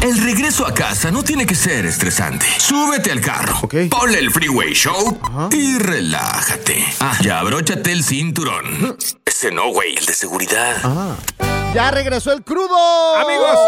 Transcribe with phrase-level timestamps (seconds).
[0.00, 2.46] El regreso a casa no tiene que ser estresante.
[2.58, 5.18] Súbete al carro, ponle el Freeway Show
[5.50, 6.84] y relájate.
[7.00, 8.96] Ah, ya abróchate el cinturón.
[9.24, 10.76] Ese no, güey, el de seguridad.
[11.74, 12.76] Ya regresó el crudo.
[13.16, 13.58] Amigos,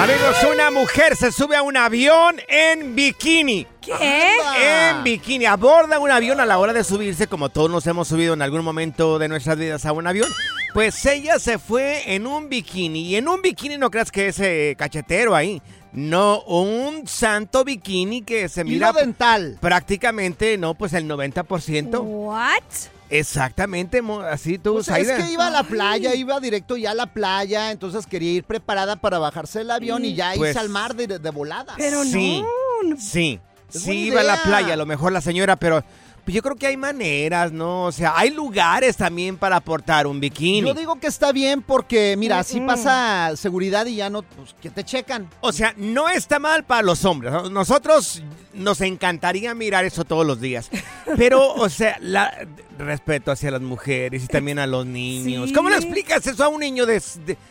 [0.00, 3.66] amigos, una mujer se sube a un avión en bikini.
[3.82, 4.32] ¿Qué?
[4.58, 5.44] En bikini.
[5.44, 8.64] Aborda un avión a la hora de subirse, como todos nos hemos subido en algún
[8.64, 10.28] momento de nuestras vidas a un avión.
[10.74, 13.02] Pues ella se fue en un bikini.
[13.08, 15.62] Y en un bikini no creas que es eh, cachetero ahí.
[15.92, 19.56] No, un santo bikini que se mira Hilo dental.
[19.60, 22.00] prácticamente, no, pues el 90%.
[22.02, 22.62] ¿What?
[23.08, 25.16] Exactamente, así tú, Pues es Zaida.
[25.16, 28.96] que iba a la playa, iba directo ya a la playa, entonces quería ir preparada
[28.96, 31.74] para bajarse del avión y ya Pues- irse al mar de, de volada.
[31.78, 32.42] Pero Sí,
[32.84, 32.96] no.
[32.98, 33.40] sí.
[33.72, 35.82] Es Sí iba a la playa, a lo mejor la señora, pero
[36.26, 37.84] pues yo creo que hay maneras, ¿no?
[37.84, 40.66] O sea, hay lugares también para aportar un bikini.
[40.66, 44.68] Yo digo que está bien porque, mira, así pasa seguridad y ya no, pues, que
[44.68, 45.30] te checan.
[45.40, 47.32] O sea, no está mal para los hombres.
[47.32, 47.48] ¿no?
[47.48, 50.68] Nosotros nos encantaría mirar eso todos los días.
[51.16, 52.32] Pero, o sea, la,
[52.78, 55.48] respeto hacia las mujeres y también a los niños.
[55.48, 55.54] Sí.
[55.54, 57.02] ¿Cómo le explicas eso a un niño de,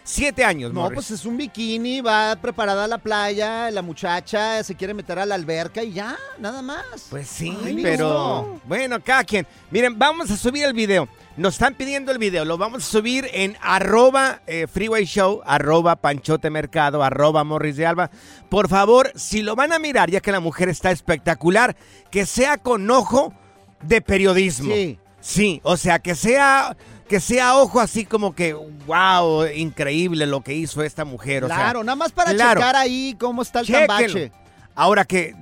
[0.03, 0.95] siete años, No, Morris?
[0.95, 5.25] pues es un bikini, va preparada a la playa, la muchacha se quiere meter a
[5.25, 7.07] la alberca y ya, nada más.
[7.09, 8.61] Pues sí, Ay, pero no.
[8.67, 9.45] Bueno, cada quien.
[9.71, 11.07] Miren, vamos a subir el video.
[11.37, 12.45] Nos están pidiendo el video.
[12.45, 17.85] Lo vamos a subir en arroba eh, Freeway Show, arroba Panchote Mercado, arroba Morris de
[17.85, 18.09] Alba.
[18.49, 21.75] Por favor, si lo van a mirar, ya que la mujer está espectacular,
[22.09, 23.33] que sea con ojo
[23.81, 24.73] de periodismo.
[24.73, 24.99] Sí.
[25.19, 26.75] Sí, o sea, que sea...
[27.07, 31.43] Que sea ojo así como que, wow, increíble lo que hizo esta mujer.
[31.43, 32.59] O sea, claro, nada más para claro.
[32.59, 33.87] checar ahí cómo está el Chéquenlo.
[33.87, 34.31] tambache.
[34.73, 35.35] Ahora que,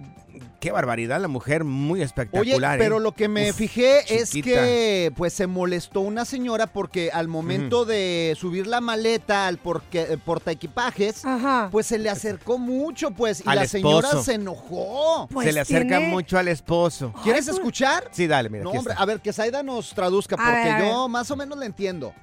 [0.64, 2.80] qué barbaridad, la mujer muy Oye, espectacular.
[2.80, 3.02] pero ¿eh?
[3.02, 7.84] lo que me Uf, fijé es que pues se molestó una señora porque al momento
[7.84, 11.68] de subir la maleta al porque- eh, portaequipajes, Ajá.
[11.70, 14.24] pues se le acercó mucho, pues, y Al la señora esposo.
[14.24, 15.28] se enojó.
[15.30, 17.12] Pues se le acerca tiene- mucho al esposo.
[17.24, 18.06] ¿Quieres pues- escuchar?
[18.12, 18.64] Sí, dale, mira.
[18.64, 19.04] No, aquí hombre, está.
[19.04, 22.14] a ver, que Zaida nos traduzca, porque ver, yo más o menos le entiendo.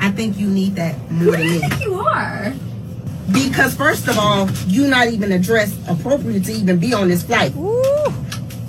[0.00, 1.84] I think you need that more than me.
[1.84, 2.54] You are.
[3.32, 7.54] Because first of all, you're not even addressed appropriate to even be on this flight.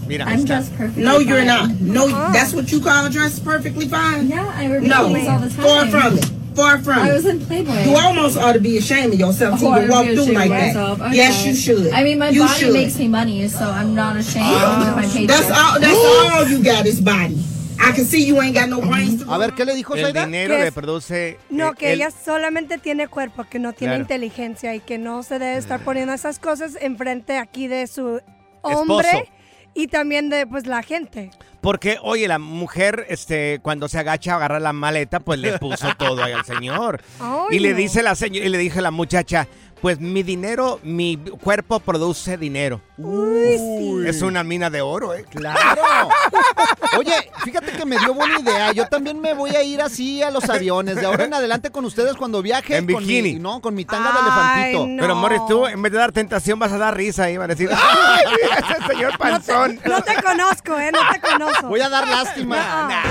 [0.09, 0.47] Mira, I'm está.
[0.47, 1.03] dressed perfectly.
[1.03, 1.47] No, you're fine.
[1.47, 1.81] not.
[1.81, 4.27] No, that's what you call dressed perfectly fine.
[4.27, 5.63] Yeah, I wear No, bikinis all the time.
[5.63, 6.31] far from it.
[6.55, 7.83] Far from I was in Playboy.
[7.83, 10.51] You almost ought to be ashamed of yourself to Oh, I even walk through like
[10.51, 11.05] of that.
[11.05, 11.15] Okay.
[11.15, 11.93] Yes, you should.
[11.93, 12.73] I mean, my you body should.
[12.73, 15.11] makes me money, so I'm not ashamed of my oh.
[15.13, 15.27] paycheck.
[15.27, 15.79] That's all.
[15.79, 17.37] That's all you got is body.
[17.81, 19.23] I can see you ain't got no brains.
[19.25, 20.25] To A ver, ¿qué le dijo El Zaida?
[20.25, 20.73] dinero ¿Qué le es?
[20.73, 21.39] produce.
[21.49, 24.01] No, eh, que el- ella solamente tiene cuerpo, que no tiene Claro.
[24.03, 28.21] inteligencia y que no se debe estar poniendo esas cosas enfrente aquí de su
[28.61, 29.31] hombre Esposo.
[29.73, 31.31] y también de pues la gente.
[31.61, 35.87] Porque, oye, la mujer, este, cuando se agacha a agarrar la maleta, pues le puso
[35.97, 37.01] todo ahí al señor.
[37.19, 37.77] Ay, y le no.
[37.77, 39.47] dice la señora, y le dije a la muchacha,
[39.81, 42.81] pues mi dinero, mi cuerpo produce dinero.
[42.97, 44.07] Uy, sí.
[44.07, 45.25] Es una mina de oro, ¿eh?
[45.29, 45.59] Claro.
[46.97, 48.71] Oye, fíjate que me dio buena idea.
[48.73, 50.95] Yo también me voy a ir así a los aviones.
[50.97, 52.75] De ahora en adelante con ustedes cuando viaje.
[52.75, 53.33] En con bikini.
[53.35, 55.01] mi- no, con mi tanga de elefantito.
[55.01, 57.55] Pero Morris, tú en vez de dar tentación vas a dar risa ahí, van a
[57.55, 59.79] decir, ¡ay, mira ese señor panzón!
[59.85, 60.91] No te conozco, ¿eh?
[60.91, 61.67] No te conozco.
[61.67, 63.03] Voy a dar lástima.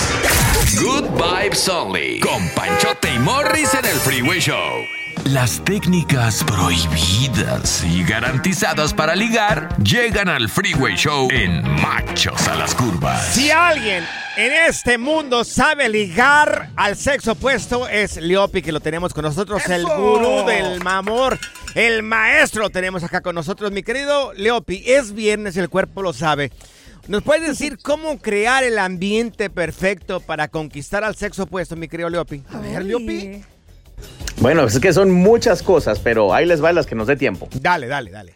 [0.82, 2.20] Good Vibes Only.
[2.20, 4.56] Con Panchote y Morris en el Freeway Show.
[5.33, 12.75] Las técnicas prohibidas y garantizadas para ligar llegan al Freeway Show en Machos a las
[12.75, 13.35] Curvas.
[13.35, 14.05] Si alguien
[14.39, 19.69] en este mundo sabe ligar al sexo opuesto es Leopi, que lo tenemos con nosotros,
[19.69, 21.39] el gurú del mamor,
[21.75, 23.71] el maestro lo tenemos acá con nosotros.
[23.71, 26.53] Mi querido Leopi, es viernes y el cuerpo lo sabe.
[27.07, 32.09] ¿Nos puedes decir cómo crear el ambiente perfecto para conquistar al sexo opuesto, mi querido
[32.09, 32.43] Leopi?
[32.51, 33.43] A ver, Leopi.
[34.40, 37.49] Bueno, es que son muchas cosas, pero ahí les va las que nos dé tiempo.
[37.61, 38.35] Dale, dale, dale.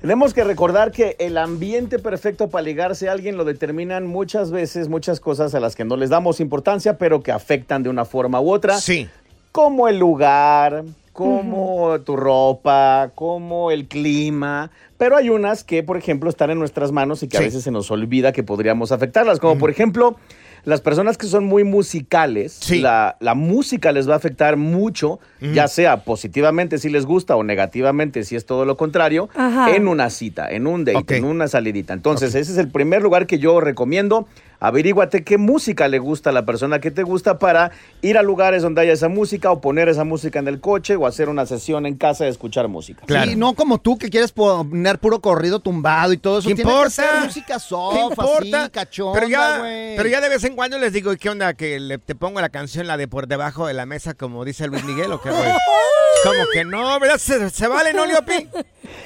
[0.00, 4.88] Tenemos que recordar que el ambiente perfecto para ligarse a alguien lo determinan muchas veces
[4.88, 8.40] muchas cosas a las que no les damos importancia, pero que afectan de una forma
[8.40, 8.78] u otra.
[8.78, 9.08] Sí.
[9.50, 14.70] Como el lugar, como tu ropa, como el clima.
[14.98, 17.72] Pero hay unas que, por ejemplo, están en nuestras manos y que a veces se
[17.72, 19.40] nos olvida que podríamos afectarlas.
[19.40, 20.16] Como por ejemplo,
[20.64, 25.68] las personas que son muy musicales, la, la música les va a afectar mucho, ya
[25.68, 29.74] sea positivamente si les gusta o negativamente si es todo lo contrario, Ajá.
[29.74, 31.92] en una cita, en un date, en una salidita.
[31.92, 34.26] Entonces, ese es el primer lugar que yo recomiendo.
[34.60, 37.70] Averíguate qué música le gusta a la persona que te gusta para
[38.02, 41.06] ir a lugares donde haya esa música o poner esa música en el coche o
[41.06, 43.04] hacer una sesión en casa de escuchar música.
[43.08, 46.48] Sí, no como tú que quieres poner puro corrido tumbado y todo eso.
[46.48, 46.88] ¿Qué Tiene importa?
[46.88, 48.62] que ser música ¿Qué soft, importa?
[48.62, 49.60] así, cachonda, pero ya,
[49.96, 51.54] pero ya de vez en cuando les digo, ¿qué onda?
[51.54, 54.66] Que le- te pongo la canción, la de por debajo de la mesa, como dice
[54.66, 55.42] Luis Miguel, o qué, güey?
[56.24, 57.18] Como que no, ¿verdad?
[57.18, 58.48] ¿Se, se vale, no, Leopi?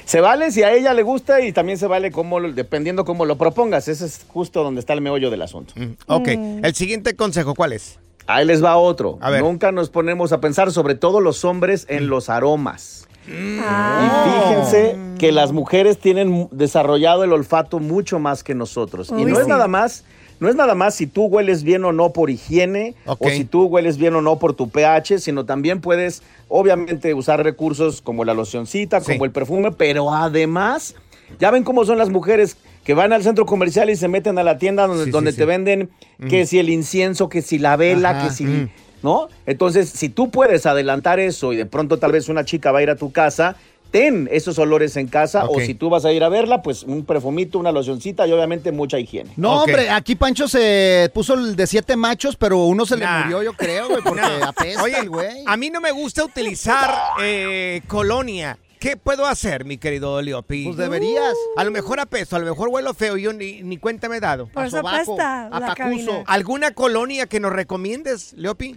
[0.03, 3.37] Se vale si a ella le gusta y también se vale como, dependiendo cómo lo
[3.37, 3.87] propongas.
[3.87, 5.73] Ese es justo donde está el meollo del asunto.
[6.07, 7.99] Ok, el siguiente consejo, ¿cuál es?
[8.25, 9.17] Ahí les va otro.
[9.21, 9.41] A ver.
[9.41, 13.07] Nunca nos ponemos a pensar, sobre todo los hombres, en los aromas.
[13.27, 19.11] Y fíjense que las mujeres tienen desarrollado el olfato mucho más que nosotros.
[19.17, 20.03] y no es nada más,
[20.39, 23.63] no es nada más si tú hueles bien o no por higiene o si tú
[23.65, 28.33] hueles bien o no por tu pH, sino también puedes obviamente usar recursos como la
[28.33, 30.95] locioncita, como el perfume, pero además
[31.39, 34.43] ya ven cómo son las mujeres que van al centro comercial y se meten a
[34.43, 35.37] la tienda donde, Sí, donde sí.
[35.37, 35.89] te venden
[36.29, 36.47] que Mm.
[36.47, 38.69] si el incienso, que si la vela, Ajá, que si mm.
[39.03, 39.27] ¿no?
[39.45, 42.83] Entonces, si tú puedes adelantar eso y de pronto tal vez una chica va a
[42.83, 43.55] ir a tu casa,
[43.91, 47.05] ten esos olores en casa o si tú vas a ir a verla, pues un
[47.05, 49.29] perfumito, una locioncita y obviamente mucha higiene.
[49.37, 53.19] No, hombre, aquí Pancho se puso el de siete machos, pero uno se Nah.
[53.19, 55.43] le murió, yo creo, güey, porque apesta Oye, el güey.
[55.45, 56.91] a mí no me gusta utilizar
[57.21, 58.57] eh, colonia.
[58.83, 60.65] ¿Qué puedo hacer, mi querido Leopi?
[60.65, 61.33] Pues deberías.
[61.55, 64.19] A lo mejor apesto, a lo mejor huelo feo, yo ni, ni cuenta me he
[64.19, 64.47] dado.
[64.47, 66.21] Por eso apesta la cabina.
[66.27, 68.75] ¿Alguna colonia que nos recomiendes, Leopi?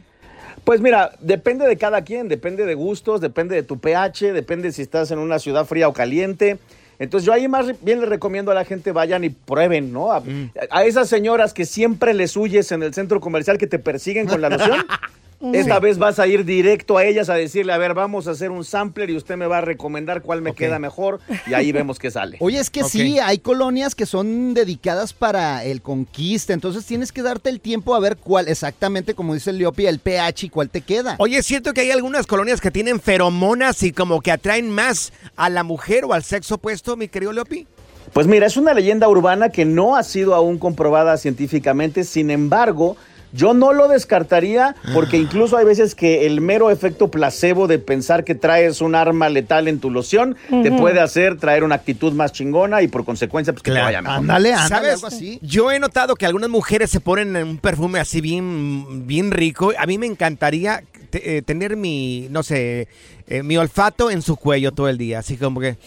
[0.62, 4.82] Pues mira, depende de cada quien, depende de gustos, depende de tu pH, depende si
[4.82, 6.58] estás en una ciudad fría o caliente.
[7.00, 10.12] Entonces yo ahí más bien les recomiendo a la gente vayan y prueben, ¿no?
[10.12, 10.22] A,
[10.70, 14.40] a esas señoras que siempre les huyes en el centro comercial que te persiguen con
[14.40, 14.86] la loción.
[15.52, 15.80] Esta Sí.
[15.82, 18.64] vez vas a ir directo a ellas a decirle, a ver, vamos a hacer un
[18.64, 22.10] sampler y usted me va a recomendar cuál me queda mejor y ahí vemos qué
[22.10, 22.38] sale.
[22.40, 27.22] Oye, es que sí, hay colonias que son dedicadas para el conquista, entonces tienes que
[27.22, 30.70] darte el tiempo a ver cuál, exactamente como dice el Leopi, el pH y cuál
[30.70, 31.16] te queda.
[31.18, 35.12] Oye, es cierto que hay algunas colonias que tienen feromonas y como que atraen más
[35.37, 37.66] a la mujer o al sexo opuesto, mi querido Leopi.
[38.12, 42.96] Pues mira, es una leyenda urbana que no ha sido aún comprobada científicamente, sin embargo,
[43.33, 48.25] yo no lo descartaría porque incluso hay veces que el mero efecto placebo de pensar
[48.25, 52.33] que traes un arma letal en tu loción te puede hacer traer una actitud más
[52.33, 54.25] chingona y por consecuencia pues que te vaya mejor.
[54.68, 55.00] ¿Sabes?
[55.42, 59.73] Yo he notado que algunas mujeres se ponen un perfume así bien, bien rico.
[59.78, 62.88] A mí me encantaría eh, tener mi, no sé,
[63.28, 65.18] eh, mi olfato en su cuello todo el día.
[65.18, 65.78] Así como que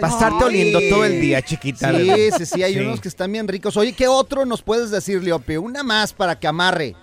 [0.00, 0.46] pasarte Ay.
[0.46, 1.90] oliendo todo el día, chiquita.
[1.90, 2.38] Sí, ¿verdad?
[2.38, 3.76] sí, sí, hay unos que están bien ricos.
[3.76, 5.56] Oye, ¿qué otro nos puedes decir, Leopi?
[5.56, 6.94] Una más para que amarre.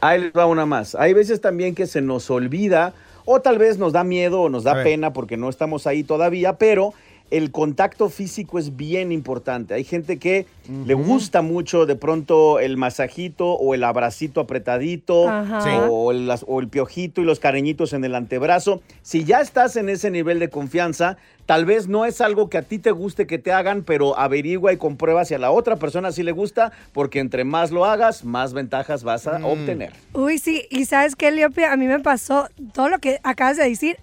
[0.00, 0.94] Ahí les va una más.
[0.94, 4.64] Hay veces también que se nos olvida o tal vez nos da miedo o nos
[4.64, 6.94] da pena porque no estamos ahí todavía, pero
[7.30, 9.74] el contacto físico es bien importante.
[9.74, 10.46] Hay gente que
[10.86, 15.26] le gusta mucho de pronto el masajito o el abracito apretadito.
[15.62, 15.70] Sí.
[15.90, 18.80] o, el, o el piojito y los cariñitos en el antebrazo.
[19.02, 22.62] Si ya estás en ese nivel de confianza, tal vez no es algo que a
[22.62, 26.12] ti te guste que te hagan, pero averigua y comprueba si a la otra persona
[26.12, 29.94] sí le gusta, porque entre más lo hagas, más ventajas vas a obtener.
[30.12, 31.64] Uy, sí, y ¿sabes qué, Leopi?
[31.64, 33.96] A mí me pasó todo lo que acabas de decir.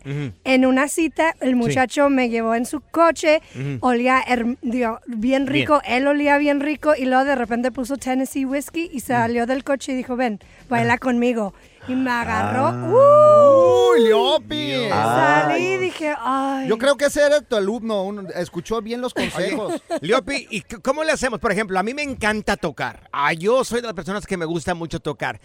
[0.44, 3.44] En una cita, el muchacho me llevó en su coche
[3.80, 4.24] olía
[4.64, 9.02] digo, bien rico, él olía bien rico y luego de repente puso Tennessee Whiskey y
[9.02, 11.54] salió del coche y dijo, ven, baila conmigo.
[11.88, 12.70] Y me agarró.
[12.88, 13.92] ¡uh!
[13.94, 14.90] ¡Uy, Leopi!
[14.90, 16.68] Salí y dije, ay.
[16.68, 19.82] Yo creo que ese era tu alumno, un- escuchó bien los consejos.
[20.02, 21.40] Leopi, ¿y c- cómo le hacemos?
[21.40, 23.08] Por ejemplo, a mí me encanta tocar.
[23.12, 25.40] Ah, yo soy de las personas que me gusta mucho tocar.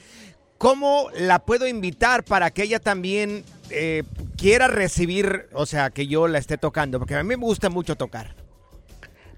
[0.57, 4.03] ¿Cómo la puedo invitar para que ella también eh,
[4.37, 6.99] quiera recibir, o sea, que yo la esté tocando?
[6.99, 8.35] Porque a mí me gusta mucho tocar.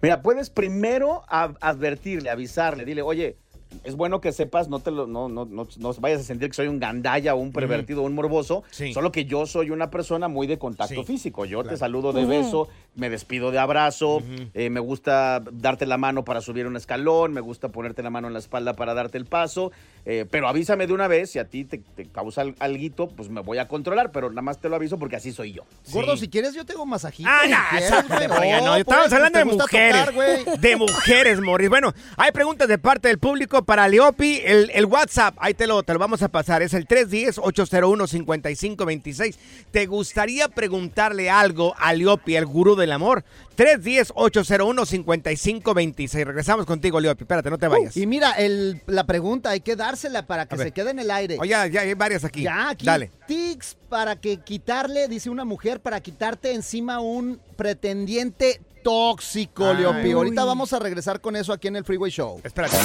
[0.00, 3.36] Mira, puedes primero advertirle, avisarle, dile, oye,
[3.84, 6.54] es bueno que sepas, no te lo, no, no, no, no vayas a sentir que
[6.54, 8.92] soy un gandalla o un pervertido o un morboso, Sí.
[8.92, 11.44] solo que yo soy una persona muy de contacto Sí, físico.
[11.44, 14.22] Yo te saludo de beso, me despido de abrazo,
[14.54, 18.26] eh, me gusta darte la mano para subir un escalón, me gusta ponerte la mano
[18.28, 19.72] en la espalda para darte el paso,
[20.04, 23.28] eh, pero avísame de una vez, si a ti te, te causa al- alguito, pues
[23.28, 25.62] me voy a controlar, pero nada más te lo aviso porque así soy yo.
[25.92, 27.28] Gordo, si quieres yo tengo masajito.
[27.30, 30.04] Ah, no, Oh, estamos pues, hablando de mujeres.
[30.06, 31.68] tocar, de mujeres, Morris.
[31.68, 34.40] Bueno, hay preguntas de parte del público para Leopi.
[34.44, 36.62] El, el WhatsApp, ahí te lo, te lo vamos a pasar.
[36.62, 39.34] Es el 310-801-5526.
[39.70, 43.24] ¿Te gustaría preguntarle algo a Leopi, el gurú del amor?
[43.56, 46.24] 310-801-5526.
[46.24, 47.24] Regresamos contigo, Leopi.
[47.24, 47.96] Espérate, no te vayas.
[47.96, 50.66] Y mira, el- la pregunta hay que dársela para que A ver.
[50.68, 51.36] se quede en el aire.
[51.38, 52.42] Oye, ya, ya hay varias aquí.
[52.42, 52.86] Ya, aquí.
[52.86, 53.10] Dale.
[53.26, 59.78] Tics para que quitarle, dice una mujer, para quitarte encima un pretendiente tóxico, Ay.
[59.78, 60.12] Leopi.
[60.12, 62.40] Ahorita vamos a regresar con eso aquí en el Freeway Show.
[62.44, 62.76] Espérate.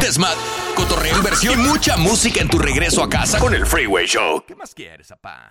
[0.00, 0.36] Desmat,
[0.76, 4.44] cotorreo, inversión y mucha música en tu regreso a casa con el Freeway Show.
[4.46, 5.50] ¿Qué más quieres, papá?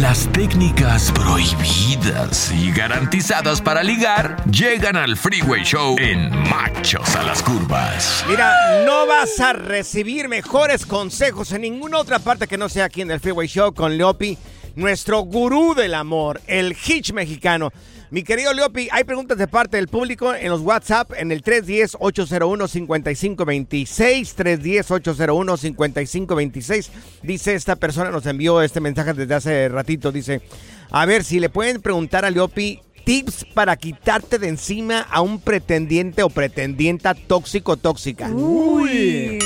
[0.00, 7.40] Las técnicas prohibidas y garantizadas para ligar llegan al Freeway Show en Machos a las
[7.40, 8.24] Curvas.
[8.28, 13.02] Mira, no vas a recibir mejores consejos en ninguna otra parte que no sea aquí
[13.02, 14.36] en el Freeway Show con Leopi,
[14.76, 17.70] nuestro gurú del amor, el hitch mexicano.
[18.10, 24.36] Mi querido Leopi, hay preguntas de parte del público en los WhatsApp en el 310-801-5526,
[24.36, 26.90] 310-801-5526.
[27.22, 30.42] Dice esta persona, nos envió este mensaje desde hace ratito, dice,
[30.90, 35.40] a ver si le pueden preguntar a Leopi tips para quitarte de encima a un
[35.40, 38.28] pretendiente o pretendienta tóxico o tóxica.
[38.28, 39.40] Uy.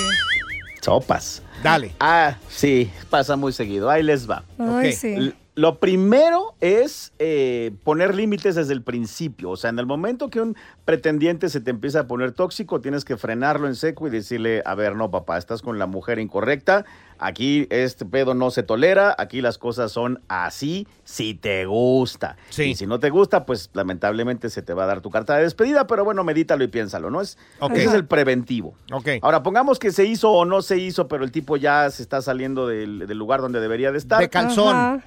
[0.82, 1.42] Sopas.
[1.62, 1.92] Dale.
[2.00, 3.90] Ah, sí, pasa muy seguido.
[3.90, 4.44] Ahí les va.
[4.58, 5.08] Ay, sí.
[5.14, 9.50] L- Lo primero es eh, poner límites desde el principio.
[9.50, 10.56] O sea, en el momento que un
[10.88, 14.74] pretendiente se te empieza a poner tóxico, tienes que frenarlo en seco y decirle, a
[14.74, 16.86] ver, no, papá, estás con la mujer incorrecta.
[17.18, 19.14] Aquí este pedo no se tolera.
[19.18, 22.38] Aquí las cosas son así si te gusta.
[22.56, 25.42] Y si no te gusta, pues lamentablemente se te va a dar tu carta de
[25.42, 25.86] despedida.
[25.86, 27.20] Pero bueno, medítalo y piénsalo, ¿no?
[27.20, 27.72] Es, Ok.
[27.72, 28.74] Ese es el preventivo.
[28.90, 29.08] Ok.
[29.20, 32.22] Ahora, pongamos que se hizo o no se hizo, pero el tipo ya se está
[32.22, 34.20] saliendo del, del lugar donde debería de estar.
[34.20, 34.74] De calzón.
[34.74, 35.04] Ajá.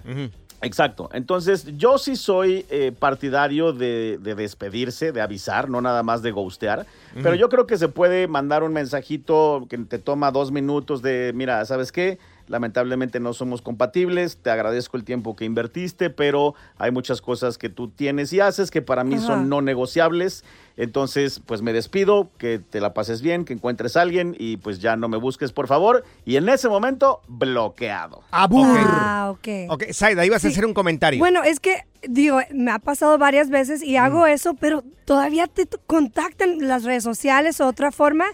[0.62, 1.10] Exacto.
[1.14, 6.32] Entonces, yo sí soy eh, partidario de, de despedirse, de avisar, no nada más de
[6.32, 6.86] ghostear.
[7.14, 7.36] Pero Ujú.
[7.36, 11.66] yo creo que se puede mandar un mensajito que te toma dos minutos de, mira,
[11.66, 12.20] ¿sabes qué?
[12.48, 17.70] Lamentablemente no somos compatibles, te agradezco el tiempo que invertiste, pero hay muchas cosas que
[17.70, 20.44] tú tienes y haces que para mí son no negociables.
[20.78, 24.80] Entonces, pues me despido, que te la pases bien, que encuentres a alguien y pues
[24.80, 26.04] ya no me busques, por favor.
[26.26, 28.22] Y en ese momento, bloqueado.
[28.32, 29.48] Ah, ok.
[29.70, 30.54] Ok, Saida, ibas a Sí.
[30.54, 31.20] hacer un comentario.
[31.20, 35.68] Bueno, es que, digo, me ha pasado varias veces y hago eso, pero todavía te
[35.88, 38.26] contactan las redes sociales o otra forma.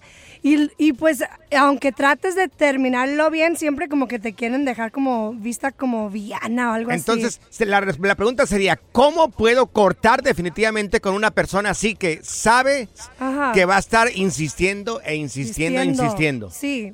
[0.43, 1.24] Y, y pues,
[1.57, 6.71] aunque trates de terminarlo bien, siempre como que te quieren dejar como vista como villana
[6.71, 7.47] o algo Entonces, así.
[7.57, 12.88] se- la, la pregunta sería, ¿cómo puedo cortar definitivamente con una persona así que sabe
[13.19, 13.51] Ajá.
[13.53, 16.50] que va a estar insistiendo e insistiendo, e insistiendo?
[16.51, 16.93] Sí.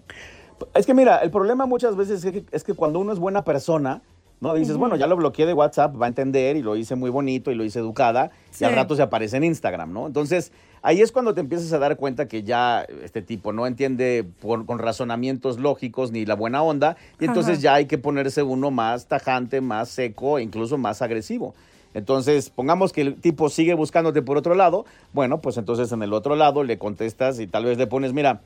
[0.73, 3.43] Es que mira, el problema muchas veces es que, es que cuando uno es buena
[3.43, 4.01] persona,
[4.43, 4.53] ¿no?
[4.53, 7.49] Dices, bueno, ya lo bloqueé de WhatsApp, va a entender y lo hice muy bonito
[7.49, 8.63] y lo hice educada Sí.
[8.63, 10.05] y al rato se aparece en Instagram, ¿no?
[10.05, 10.51] Entonces,
[10.83, 14.65] ahí es cuando te empiezas a dar cuenta que ya este tipo no entiende por-
[14.65, 17.61] con razonamientos lógicos ni la buena onda y entonces Ajá.
[17.61, 21.55] ya hay que ponerse uno más tajante, más seco e incluso más agresivo.
[21.93, 26.11] Entonces, pongamos que el tipo sigue buscándote por otro lado, bueno, pues entonces en el
[26.11, 28.41] otro lado le contestas y tal vez le pones, mira,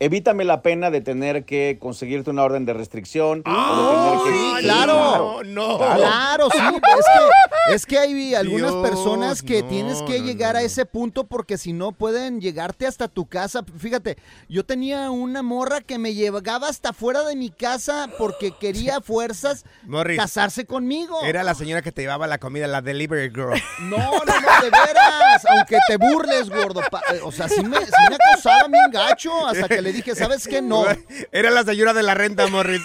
[0.00, 3.42] evítame la pena de tener que conseguirte una orden de restricción.
[3.46, 5.42] o de tener que- Sí, claro.
[5.44, 5.78] no.
[5.78, 6.58] Claro, sí.
[6.58, 6.72] Es
[7.06, 7.20] que,
[7.68, 11.24] es que hay algunas Dios, personas que no, tienes que no, llegar a ese punto
[11.24, 13.62] porque si no pueden llegarte hasta tu casa.
[13.78, 14.16] Fíjate,
[14.48, 19.64] yo tenía una morra que me llevaba hasta fuera de mi casa porque quería fuerzas
[19.84, 20.18] Morris.
[20.18, 21.22] casarse conmigo.
[21.24, 23.60] Era la señora que te llevaba la comida, la delivery girl.
[23.80, 25.44] No, no, no, de veras.
[25.48, 26.80] Aunque te burles, gordo.
[27.12, 30.46] eh, O sea, sí me, sí me acosaba bien gacho hasta que le dije, ¿sabes
[30.46, 30.60] qué?
[30.62, 30.84] No.
[31.32, 32.82] Era la señora de la renta, Morris.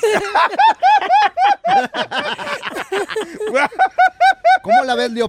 [4.64, 5.28] ¿Cómo la ves, no.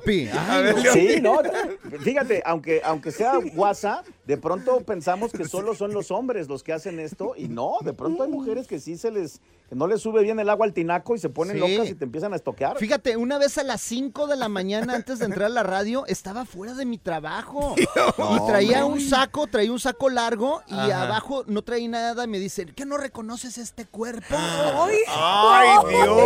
[0.92, 1.40] Sí, no,
[2.00, 6.72] fíjate, aunque, aunque sea WhatsApp, de pronto pensamos que solo son los hombres los que
[6.72, 10.00] hacen esto y no, de pronto hay mujeres que sí se les, que no les
[10.00, 11.60] sube bien el agua al tinaco y se ponen Sí.
[11.76, 12.78] locas y te empiezan a estoquear.
[12.78, 16.06] Fíjate, una vez a las 5 de la mañana antes de entrar a la radio,
[16.06, 17.74] estaba fuera de mi trabajo.
[18.18, 19.02] No, y traía hombre.
[19.02, 21.02] un saco, traía un saco largo y Ajá.
[21.02, 22.24] abajo no traía nada.
[22.24, 24.34] Y me dice, ¿qué no reconoces este cuerpo?
[24.36, 24.96] ¡Ay!
[25.08, 26.16] ¡Ay, Dios!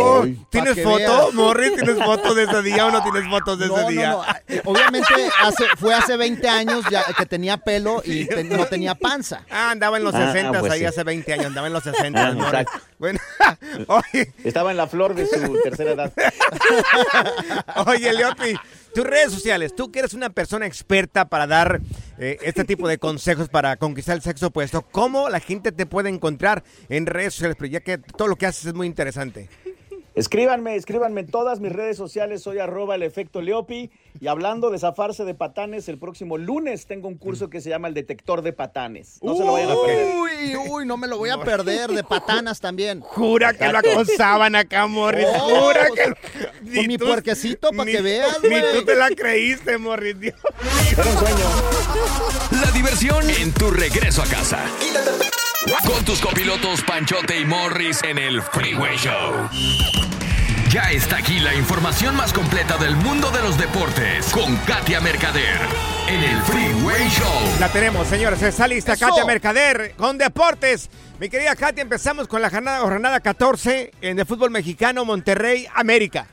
[0.49, 1.33] ¿Tienes foto, veas.
[1.33, 1.75] Morris?
[1.75, 4.09] ¿Tienes foto de ese día o no tienes fotos de No, ese no, día?
[4.11, 4.23] no.
[4.47, 5.07] Eh, Obviamente
[5.41, 9.43] hace, fue hace 20 años ya que tenía pelo y te- no tenía panza.
[9.49, 10.85] Ah, andaba en los Ah, 60 pues ahí sí.
[10.85, 12.27] hace 20 años, andaba en los 60.
[12.27, 12.65] Ah, Morris.
[12.99, 13.19] Bueno,
[13.87, 16.13] oye, Estaba en la flor de su tercera edad.
[17.87, 18.55] oye, Leopi,
[18.93, 21.81] tus redes sociales, tú que eres una persona experta para dar
[22.17, 26.09] eh, este tipo de consejos para conquistar el sexo opuesto, ¿cómo la gente te puede
[26.09, 27.57] encontrar en redes sociales?
[27.59, 29.49] Pero ya que todo lo que haces es muy interesante.
[30.13, 33.89] Escríbanme, escríbanme en todas mis redes sociales, soy arroba el efecto Leopi.
[34.19, 37.87] Y hablando de zafarse de patanes, el próximo lunes tengo un curso que se llama
[37.87, 39.19] el detector de patanes.
[39.21, 40.13] No se lo vayan a perder.
[40.17, 41.91] Uy, uy, no me lo voy a perder.
[41.91, 42.99] De patanas también.
[42.99, 45.25] Jura que lo acosaban acá, Morris.
[45.33, 46.15] Oh, Jura que lo...
[46.15, 50.19] Con Ni mi tú- puerquecito para que veas, Ni tú te la creíste, Morris.
[50.19, 50.35] Dios.
[50.91, 51.45] Era un sueño.
[52.63, 54.59] La diversión en tu regreso a casa.
[55.85, 59.47] Con tus copilotos Panchote y Morris en el Freeway Show.
[60.71, 65.59] Ya está aquí la información más completa del mundo de los deportes con Katia Mercader
[66.07, 67.59] en el Freeway Show.
[67.59, 68.41] La tenemos, señores.
[68.41, 69.07] Está lista Eso.
[69.07, 70.89] Katia Mercader con deportes.
[71.19, 76.25] Mi querida Katia, empezamos con la jornada, jornada 14 en el fútbol mexicano Monterrey, América.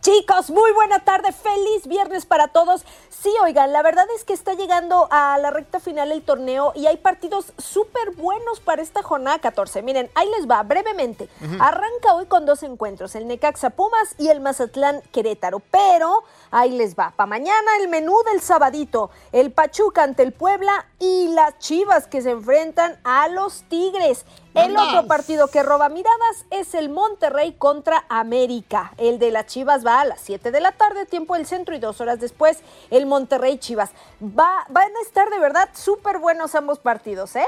[0.00, 2.84] Chicos, muy buena tarde, feliz viernes para todos.
[3.10, 6.86] Sí, oigan, la verdad es que está llegando a la recta final el torneo y
[6.86, 9.82] hay partidos súper buenos para esta jornada 14.
[9.82, 11.28] Miren, ahí les va, brevemente.
[11.58, 15.60] Arranca hoy con dos encuentros, el Necaxa Pumas y el Mazatlán Querétaro.
[15.72, 20.86] Pero ahí les va, para mañana el menú del sabadito, el Pachuca ante el Puebla
[20.98, 24.24] y las Chivas que se enfrentan a los Tigres.
[24.54, 28.92] El otro partido que roba miradas es el Monterrey contra América.
[28.96, 31.78] El de las Chivas va a las 7 de la tarde, tiempo del centro, y
[31.78, 33.90] dos horas después el Monterrey Chivas.
[34.22, 37.46] Va, van a estar de verdad súper buenos ambos partidos, ¿eh?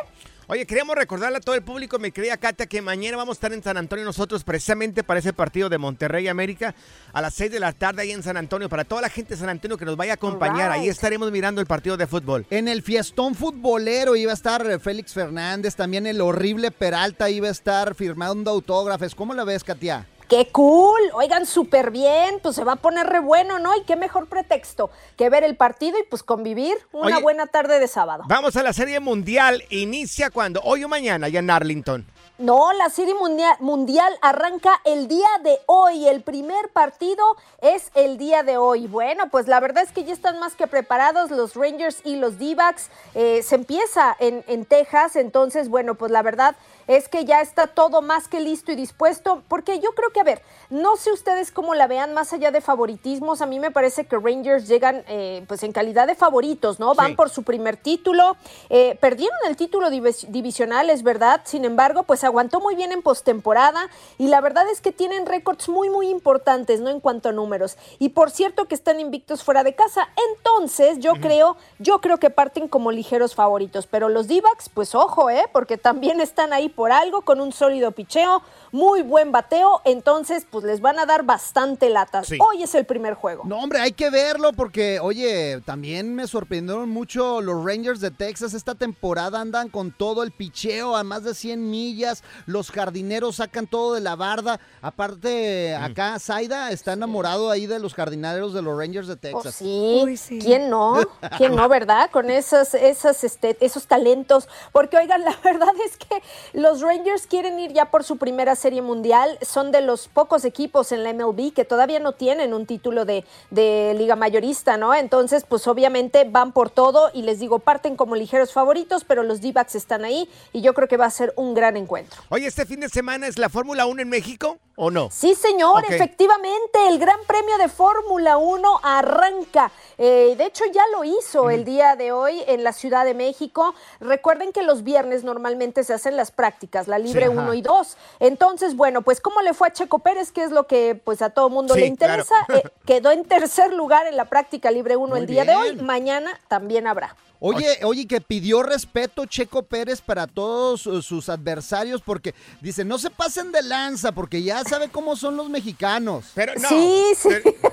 [0.51, 3.53] Oye, queríamos recordarle a todo el público, mi querida Katia, que mañana vamos a estar
[3.53, 6.75] en San Antonio nosotros precisamente para ese partido de Monterrey América
[7.13, 8.71] a las 6 de la tarde ahí en San Antonio.
[8.71, 11.61] Para toda la gente de San Antonio que nos vaya a acompañar, ahí estaremos mirando
[11.61, 12.47] el partido de fútbol.
[12.49, 17.49] En el fiestón futbolero iba a estar eh, Félix Fernández, también el horrible Peralta iba
[17.49, 19.15] a estar firmando autógrafes.
[19.15, 20.07] ¿Cómo la ves, Katia?
[20.29, 21.01] ¡Qué cool!
[21.15, 23.75] Oigan, súper bien, pues se va a poner re bueno, ¿no?
[23.77, 27.81] Y qué mejor pretexto que ver el partido y pues convivir una Oye, buena tarde
[27.81, 28.25] de sábado.
[28.27, 29.65] Vamos a la Serie Mundial.
[29.71, 30.61] Inicia cuando?
[30.65, 32.07] Hoy o mañana, allá en Arlington.
[32.37, 36.07] No, la Serie mundial, mundial arranca el día de hoy.
[36.07, 37.25] El primer partido
[37.61, 38.87] es el día de hoy.
[38.87, 42.39] Bueno, pues la verdad es que ya están más que preparados los Rangers y los
[42.39, 42.91] D-backs.
[43.15, 46.55] Eh, se empieza en, en Texas, entonces, bueno, pues la verdad
[46.89, 50.25] es que ya está todo más que listo y dispuesto, porque yo creo que, a
[50.25, 54.07] ver, no sé ustedes cómo la vean más allá de favoritismos, a mí me parece
[54.07, 56.95] que Rangers llegan eh, pues en calidad de favoritos, ¿no?
[56.95, 58.37] Van por su primer título,
[58.71, 63.89] eh, perdieron el título divisional, es verdad, sin embargo, pues aguantó muy bien en postemporada
[64.17, 66.89] y la verdad es que tienen récords muy, muy importantes, ¿no?
[66.89, 67.77] En cuanto a números.
[67.99, 72.31] Y por cierto que están invictos fuera de casa, entonces yo creo, yo creo que
[72.31, 74.39] parten como ligeros favoritos, pero los d
[74.73, 75.45] pues ojo, ¿eh?
[75.53, 80.65] Porque también están ahí por algo, con un sólido picheo, muy buen bateo, entonces pues
[80.65, 82.31] les van a dar bastante latas.
[82.39, 83.43] Hoy es el primer juego.
[83.47, 88.55] No, hombre, hay que verlo porque, oye, también me sorprendieron mucho los Rangers de Texas.
[88.55, 92.23] Esta temporada andan con todo el picheo a más de 100 millas.
[92.47, 94.61] Los jardineros sacan todo de la barda.
[94.81, 95.83] Aparte, mm.
[95.83, 99.57] acá Zaida está enamorado ahí de los jardineros de los Rangers de oh, Texas.
[99.57, 100.39] sí.
[100.41, 101.01] ¿quién no?
[101.39, 102.09] ¿Quién no, verdad?
[102.13, 104.49] Con esos, esos, este, esos talentos.
[104.71, 108.83] Porque, oigan, la verdad es que los Rangers quieren ir ya por su primera Serie
[108.83, 109.39] Mundial.
[109.41, 113.25] Son de los pocos equipos en la MLB que todavía no tienen un título de,
[113.51, 114.95] Liga Mayorista, ¿no?
[114.95, 119.41] Entonces, pues obviamente van por todo y les digo, parten como ligeros favoritos, pero los
[119.41, 122.21] d están ahí y yo creo que va a ser un gran encuentro.
[122.29, 125.11] Oye, ¿este fin de semana es la Fórmula 1 en México o no?
[125.11, 129.71] Sí, señor, efectivamente, el Gran Premio de Fórmula 1 arranca.
[129.99, 133.75] Eh, de hecho, ya lo hizo el día de hoy en la Ciudad de México.
[134.01, 137.97] Recuerden que los viernes normalmente se hacen las prácticas, la Libre 1 y 2.
[138.21, 140.31] Entonces, bueno, pues ¿cómo le fue a Checo Pérez?
[140.31, 142.35] Que es lo que pues a todo mundo le interesa.
[142.49, 145.77] Eh, quedó en tercer lugar en la práctica Libre 1 el día de hoy.
[145.77, 147.15] Mañana también habrá.
[147.41, 153.11] Oye, oye, que pidió respeto Checo Pérez para todos sus adversarios porque dice, no se
[153.11, 156.27] pasen de lanza porque ya sabe cómo son los mexicanos.
[156.35, 156.69] Pero no.
[156.69, 157.29] Sí, sí.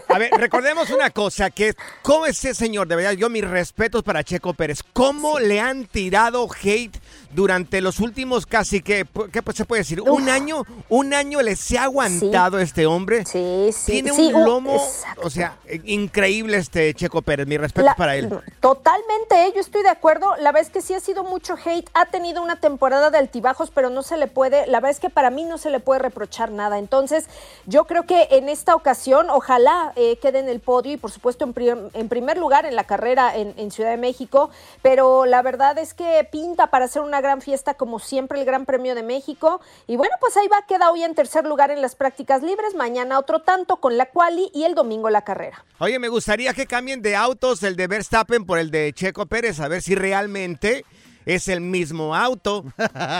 [0.08, 4.24] a ver, recordemos una cosa, que cómo ese señor, de verdad, yo mis respetos para
[4.24, 6.98] Checo Pérez, cómo le han tirado hate
[7.32, 10.02] durante los últimos casi que, ¿qué se puede decir?
[10.02, 13.26] Un año, un año le se ha aguantado este hombre.
[13.26, 13.92] Sí, sí.
[13.92, 14.82] Tiene un lomo,
[15.22, 18.30] o sea, increíble este Checo Pérez, mi respeto para él.
[18.60, 20.36] Totalmente, yo estoy de acuerdo.
[20.38, 23.72] La verdad es que sí ha sido mucho hate, ha tenido una temporada de altibajos,
[23.72, 26.00] pero no se le puede, la verdad es que para mí no se le puede
[26.00, 26.78] reprochar nada.
[26.86, 27.26] Entonces,
[27.66, 31.44] yo creo que en esta ocasión, ojalá eh, quede en el podio y por supuesto
[31.44, 34.52] en, en primer lugar en la carrera en, en Ciudad de México,
[34.84, 38.68] pero la verdad es que pinta para hacer una gran fiesta como siempre el Gran
[38.68, 39.62] Premio de México.
[39.88, 43.18] Y bueno, pues ahí va, queda hoy en tercer lugar en las prácticas libres, mañana
[43.18, 45.66] otro tanto con la quali y el domingo la carrera.
[45.80, 49.60] Oye, me gustaría que cambien de autos el de Verstappen por el de Checo Pérez,
[49.60, 50.86] a ver si realmente
[51.26, 52.66] es el mismo auto.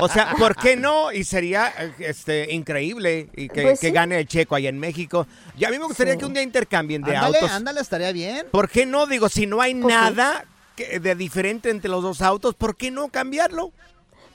[0.02, 1.12] O sea, ¿por qué no?
[1.12, 5.28] Y sería este, increíble y que, pues gane el checo ahí en México.
[5.58, 7.50] Y a mí me gustaría que un día intercambien de autos.
[7.50, 8.48] Ándale, estaría bien.
[8.52, 9.08] ¿Por qué no?
[9.08, 10.46] Digo, si no hay nada
[10.78, 13.72] de diferente entre los dos autos, ¿por qué no cambiarlo?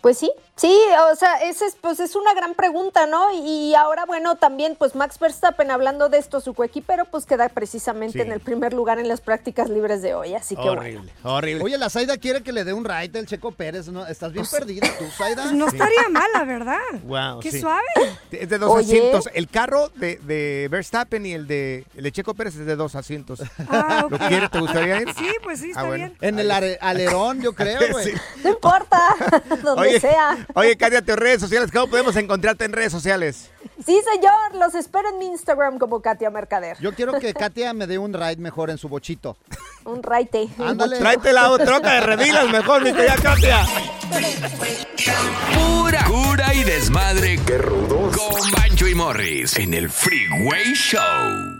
[0.00, 0.76] Pues sí, sí,
[1.10, 3.26] o sea, esa es, pues es una gran pregunta, ¿no?
[3.32, 8.22] Y ahora, bueno, también, pues Max Verstappen, hablando de esto, su coequipero, pues queda precisamente
[8.22, 11.78] en el primer lugar en las prácticas libres de hoy, así que horrible, Horrible, Oye,
[11.78, 14.06] la Zaida quiere que le dé un ride al Checo Pérez, ¿no?
[14.06, 15.52] Estás bien pues perdida tú, Zaida.
[15.52, 16.78] No estaría mala, ¿verdad?
[17.04, 17.82] Wow, Qué suave.
[18.30, 19.28] Es de dos asientos.
[19.32, 22.94] El carro de, de, Verstappen y el de, el de Checo Pérez es de dos
[22.94, 23.42] asientos.
[23.68, 24.50] Ah, ¿Lo quieres?
[24.50, 25.14] ¿Te gustaría ir?
[25.14, 26.16] Sí, pues sí, ah, está bien.
[26.20, 28.14] En el alerón, yo creo, güey.
[28.42, 29.00] No importa,
[29.62, 30.46] donde sea.
[30.54, 33.50] Oye, Katia, tus redes sociales, ¿cómo podemos encontrarte en redes sociales?
[33.84, 36.76] Sí, señor, los espero en mi Instagram como Katia Mercader.
[36.80, 39.36] Yo quiero que Katia me dé un ride mejor en su bochito.
[39.84, 40.48] un ride.
[40.58, 40.98] Ándale.
[40.98, 43.66] Tráete la troca de revilas mejor, mi querida Katia.
[45.54, 47.38] Pura cura y desmadre.
[47.46, 48.16] Qué rudos.
[48.16, 51.59] Con Bancho y Morris en el Freeway Show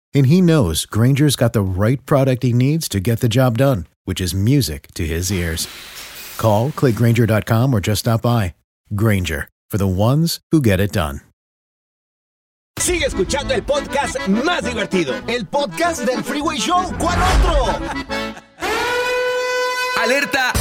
[0.13, 3.87] and he knows Granger's got the right product he needs to get the job done,
[4.05, 5.67] which is music to his ears.
[6.37, 8.55] Call, clickgranger.com, or just stop by.
[8.95, 11.21] Granger, for the ones who get it done.
[12.79, 15.13] Sigue escuchando el podcast más divertido.
[15.27, 16.81] El podcast del Freeway Show.
[16.97, 17.87] ¿Cuál otro?
[20.01, 20.51] Alerta,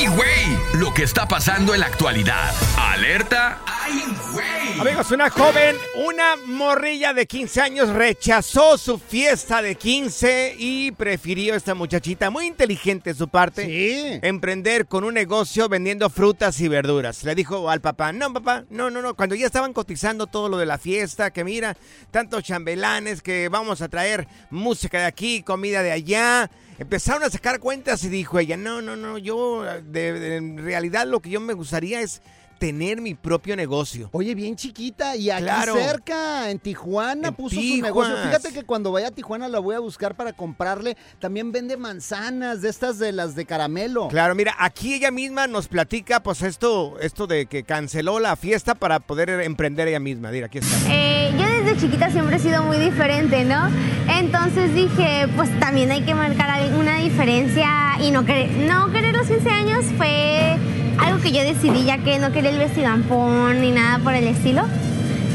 [0.00, 0.80] ¡ay, güey!
[0.80, 2.54] Lo que está pasando en la actualidad.
[2.78, 4.80] Alerta, ¡ay, güey!
[4.80, 11.54] Amigos, una joven, una morrilla de 15 años rechazó su fiesta de 15 y prefirió
[11.54, 17.24] esta muchachita, muy inteligente de su parte, emprender con un negocio vendiendo frutas y verduras.
[17.24, 20.56] Le dijo al papá, no papá, no, no, no, cuando ya estaban cotizando todo lo
[20.56, 21.76] de la fiesta, que mira,
[22.10, 26.50] tantos chambelanes que vamos a traer música de aquí, comida de allá.
[26.80, 31.06] Empezaron a sacar cuentas y dijo ella, no, no, no, yo de- de- en realidad
[31.06, 32.22] lo que yo me gustaría es
[32.60, 34.10] tener mi propio negocio.
[34.12, 35.74] Oye, bien chiquita y aquí Claro.
[35.74, 38.14] cerca, en Tijuana, En puso su negocio.
[38.22, 40.94] Fíjate que cuando vaya a Tijuana la voy a buscar para comprarle.
[41.18, 44.08] También vende manzanas de estas de las de caramelo.
[44.08, 48.74] Claro, mira, aquí ella misma nos platica, pues esto, esto de que canceló la fiesta
[48.74, 50.30] para poder emprender ella misma.
[50.30, 50.76] Mira, aquí está.
[50.92, 53.70] Eh, yo desde chiquita siempre he sido muy diferente, ¿no?
[54.18, 57.68] Entonces dije, pues también hay que marcar una diferencia
[58.02, 60.58] y no querer, no querer los 15 años fue
[61.00, 64.62] algo que yo decidí ya que no quería el vestidampón ni nada por el estilo.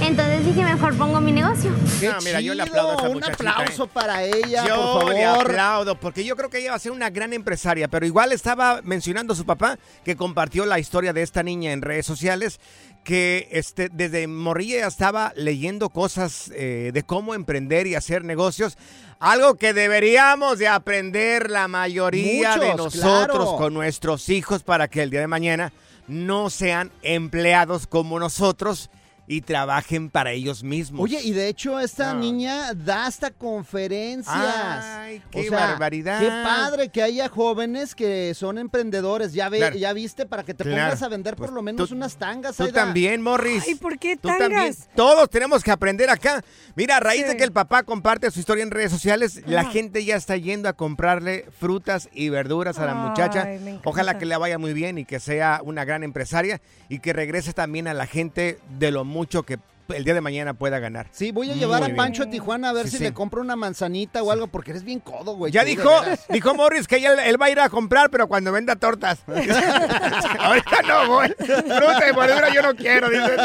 [0.02, 1.72] Entonces dije, mejor pongo mi negocio.
[2.00, 2.82] ¡Qué No, mira, yo le chido!
[2.82, 3.90] aplaudo a esa Un aplauso ¿eh?
[3.94, 7.10] para ella, Yo por le aplaudo, porque yo creo que ella va a ser una
[7.10, 11.44] gran empresaria, pero igual estaba mencionando a su papá que compartió la historia de esta
[11.44, 12.60] niña en redes sociales,
[13.04, 18.78] que este, desde morrilla ya estaba leyendo cosas eh, de cómo emprender y hacer negocios,
[19.20, 23.56] algo que deberíamos de aprender la mayoría de nosotros claro.
[23.58, 25.72] con nuestros hijos para que el día de mañana
[26.08, 28.90] no sean empleados como nosotros
[29.28, 31.02] y trabajen para ellos mismos.
[31.02, 32.20] Oye, y de hecho esta No.
[32.20, 34.36] niña da hasta conferencias.
[34.38, 36.20] Ay, qué O sea, barbaridad.
[36.20, 39.34] Qué padre que haya jóvenes que son emprendedores.
[39.34, 39.76] Ya ve, Claro.
[39.78, 40.84] ya viste para que te Claro.
[40.84, 42.56] pongas a vender por Pues lo menos tú- unas tangas.
[42.58, 42.74] Tú Aida.
[42.86, 43.64] también, Morris.
[43.68, 44.52] Ay, ¿por qué Tú también.
[44.52, 44.90] tangas?
[44.96, 46.44] Todos tenemos que aprender acá.
[46.76, 50.04] Mira, a raíz de que el papá comparte su historia en redes sociales, la gente
[50.06, 53.48] ya está yendo a comprarle frutas y verduras a la Ay, muchacha.
[53.84, 57.54] Ojalá que le vaya muy bien y que sea una gran empresaria y que regrese
[57.54, 59.58] también a la gente de lo mucho que
[59.89, 61.08] el día de mañana pueda ganar.
[61.12, 61.95] Sí, voy a llevar Muy a bien.
[61.97, 63.04] Pancho a Tijuana a ver Sí, si sí.
[63.04, 65.51] le compro una manzanita o algo, porque eres bien codo, güey.
[65.51, 65.89] Ya dijo,
[66.30, 69.19] dijo Morris que él, él va a ir a comprar, pero cuando venda tortas.
[69.28, 71.28] Ahorita no voy.
[71.38, 73.36] Fruta y verdura yo no quiero, dice.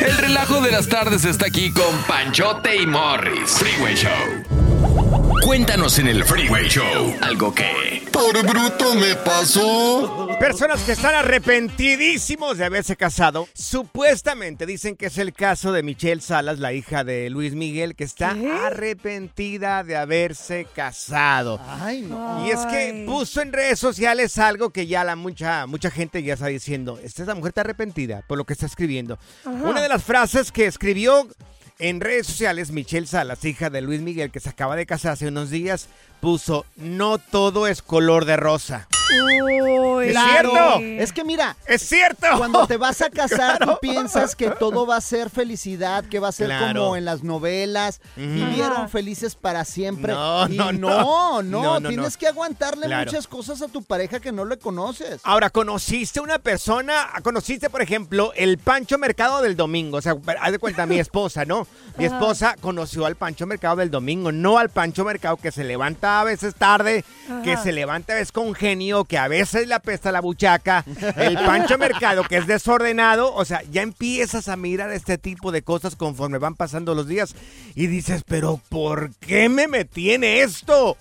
[0.00, 3.50] El relajo de las tardes está aquí con Panchote y Morris.
[3.52, 4.10] Freeway Show.
[5.44, 8.02] Cuéntanos en el Freeway Show algo que...
[8.12, 10.21] Por bruto me pasó.
[10.42, 13.46] Personas que están arrepentidísimos de haberse casado.
[13.54, 18.02] Supuestamente dicen que es el caso de Michelle Salas, la hija de Luis Miguel, que
[18.02, 18.34] está
[18.66, 21.60] arrepentida de haberse casado.
[21.64, 22.44] Ay, no.
[22.44, 26.34] Y es que puso en redes sociales algo que ya la mucha, mucha gente ya
[26.34, 26.98] está diciendo.
[27.00, 29.20] Esta mujer está arrepentida por lo que está escribiendo.
[29.44, 29.52] Ajá.
[29.52, 31.28] Una de las frases que escribió
[31.78, 35.28] en redes sociales Michelle Salas, hija de Luis Miguel, que se acaba de casar hace
[35.28, 35.88] unos días,
[36.26, 38.86] puso, no todo es color de rosa.
[39.44, 40.50] Uy, ¿Es Claro.
[40.52, 40.78] cierto?
[41.02, 42.26] Es que mira, ¡Es cierto!
[42.38, 43.72] cuando te vas a casar, Claro.
[43.74, 46.80] tú piensas que todo va a ser felicidad, que va a ser Claro.
[46.84, 48.00] como en las novelas.
[48.16, 50.12] Vivieron felices para siempre.
[50.14, 51.42] No, y no, no, no.
[51.42, 55.20] no, No, tienes que aguantarle muchas cosas a tu pareja que no le conoces.
[55.24, 57.08] Ahora, ¿conociste una persona?
[57.22, 59.98] ¿Conociste, por ejemplo, el Pancho Mercado del domingo?
[59.98, 61.66] O sea, haz de cuenta, mi esposa, ¿no?
[61.98, 66.11] Mi esposa conoció al Pancho Mercado del domingo, no al Pancho Mercado que se levanta
[66.20, 67.04] a veces tarde,
[67.44, 70.84] que se levanta a veces con genio, que a veces le apesta la buchaca.
[71.16, 73.34] El Pancho Mercado que es desordenado.
[73.34, 77.34] O sea, ya empiezas a mirar este tipo de cosas conforme van pasando los días
[77.74, 80.96] y dices, pero ¿por qué me metí en esto?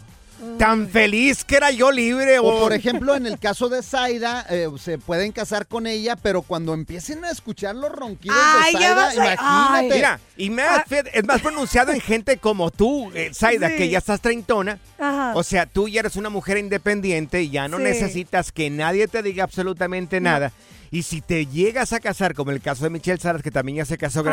[0.57, 2.39] Tan feliz que era yo libre.
[2.39, 6.41] O por ejemplo, en el caso de Zaida, eh, se pueden casar con ella, pero
[6.41, 9.39] cuando empiecen a escuchar los ronquidos Ay, de ya Zaida, a- imagínate.
[9.85, 9.89] Ay.
[9.97, 13.75] Mira, y más, fíjate, es más pronunciado en gente como tú, eh, Zaida, Sí.
[13.77, 14.79] que ya estás treintona.
[14.99, 15.33] Ajá.
[15.35, 17.83] O sea, tú ya eres una mujer independiente y ya no Sí.
[17.83, 20.51] necesitas que nadie te diga absolutamente nada.
[20.93, 23.85] Y si te llegas a casar, como el caso de Michelle Saras, que también ya
[23.85, 24.31] se casó Ajá.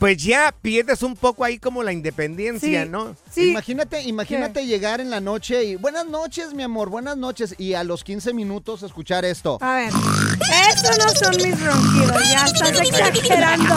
[0.00, 2.88] Pues ya pierdes un poco ahí como la independencia, Sí.
[2.88, 3.14] ¿no?
[3.32, 3.50] Sí.
[3.50, 7.54] Imagínate, imagínate llegar en la noche y buenas noches, mi amor, buenas noches.
[7.58, 9.58] Y a los 15 minutos escuchar esto.
[9.60, 9.92] A ver,
[10.74, 13.74] estos no son mis ronquidos, ya estás exagerando.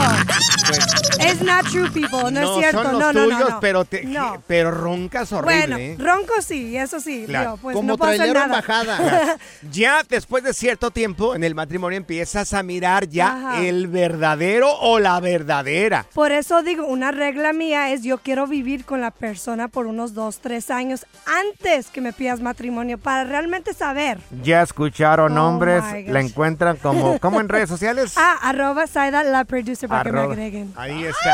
[0.67, 0.79] pues.
[1.19, 2.83] Es not true, people, no, es cierto.
[2.83, 3.59] son los no, no, tuyos, no, no.
[3.59, 4.41] pero te, No.
[4.47, 5.57] pero roncas horrible.
[5.67, 5.95] Bueno, ¿eh?
[5.99, 7.25] ronco sí, eso sí.
[7.27, 7.51] Claro.
[7.51, 8.61] digo, pues Como no puedo hacer trailero en nada.
[8.61, 9.37] bajada.
[9.71, 13.61] Ya después de cierto tiempo en el matrimonio empiezas a mirar ya Ajá.
[13.65, 16.05] el verdadero o la verdadera.
[16.13, 20.13] Por eso digo, una regla mía es yo quiero vivir con la persona por unos
[20.13, 24.19] dos, tres años antes que me pidas matrimonio para realmente saber.
[24.43, 26.11] Ya escucharon, Oh hombres, my gosh.
[26.11, 28.13] la encuentran como, en redes sociales.
[28.25, 30.73] Ah, arroba Saida la producer para que me agreguen.
[30.77, 31.33] Ahí está.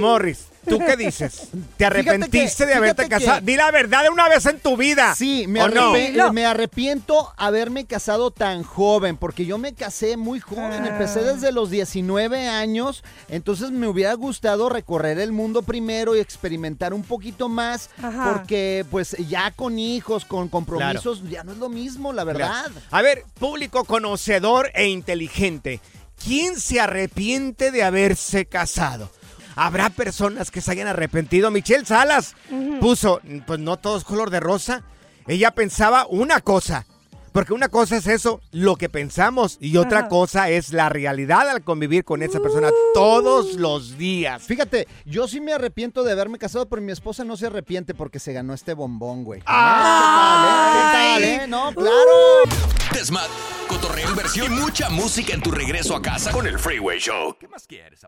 [0.00, 1.48] Morris, ¿tú qué dices?
[1.76, 3.46] ¿Te arrepentiste de haberte fíjate que- casado?
[3.46, 5.14] Di la verdad de una vez en tu vida.
[5.14, 5.92] Sí, me, ¿O no?
[6.32, 11.70] me arrepiento haberme casado tan joven, porque yo me casé muy joven, empecé desde los
[11.70, 17.90] 19 años, entonces me hubiera gustado recorrer el mundo primero y experimentar un poquito más,
[18.02, 18.32] Ajá.
[18.32, 22.48] porque pues ya con hijos, con compromisos, ya no es lo mismo, la verdad.
[22.66, 22.74] Claro.
[22.90, 25.80] A ver, público conocedor e inteligente,
[26.24, 29.10] ¿quién se arrepiente de haberse casado?
[29.56, 31.50] ¿Habrá personas que se hayan arrepentido?
[31.50, 32.34] Michelle Salas
[32.80, 34.82] puso, pues no todo es color de rosa.
[35.26, 36.86] Ella pensaba una cosa,
[37.34, 40.08] porque una cosa es eso, lo que pensamos, y otra Ajá.
[40.08, 44.44] cosa es la realidad al convivir con esa persona todos los días.
[44.44, 48.20] Fíjate, yo sí me arrepiento de haberme casado, pero mi esposa no se arrepiente porque
[48.20, 49.42] se ganó este bombón, güey.
[49.46, 50.74] ¡Ay!
[50.74, 51.26] ¿Qué tal, eh?
[51.26, 51.48] ¿Qué tal, eh?
[51.48, 52.92] No, claro.
[52.92, 53.28] Desmat,
[53.66, 57.36] cotorreo, inversión y mucha música en tu regreso a casa con el Freeway Show.
[57.40, 58.06] ¿Qué más quieres,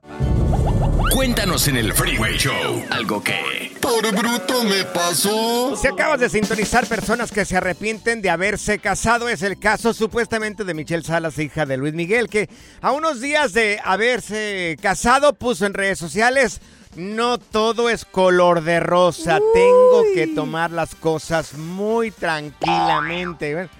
[1.12, 3.76] Cuéntanos en el Freeway Show algo que...
[3.87, 5.77] Por bruto me pasó.
[5.77, 10.64] Si acabas de sintonizar personas que se arrepienten de haberse casado, es el caso supuestamente
[10.64, 12.51] de Michelle Salas, hija de Luis Miguel, que
[12.83, 16.61] a unos días de haberse casado puso en redes sociales,
[16.96, 23.55] no todo es color de rosa, tengo que tomar las cosas muy tranquilamente.
[23.55, 23.70] Bueno,